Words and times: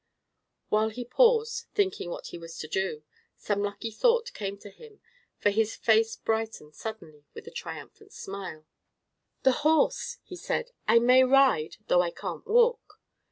While 0.69 0.89
he 0.89 1.05
paused, 1.05 1.67
thinking 1.75 2.09
what 2.09 2.29
he 2.29 2.37
was 2.39 2.57
to 2.57 2.67
do, 2.67 3.03
some 3.37 3.61
lucky 3.61 3.91
thought 3.91 4.33
came 4.33 4.57
to 4.57 4.71
him, 4.71 4.99
for 5.37 5.51
his 5.51 5.75
face 5.75 6.15
brightened 6.15 6.73
suddenly 6.73 7.27
with 7.35 7.45
a 7.45 7.51
triumphant 7.51 8.11
smile. 8.11 8.65
"The 9.43 9.51
horse!" 9.61 10.17
he 10.23 10.35
said. 10.35 10.71
"I 10.87 10.97
may 10.97 11.23
ride, 11.23 11.77
though 11.85 12.01
I 12.01 12.09
can't 12.09 12.47
walk." 12.47 12.99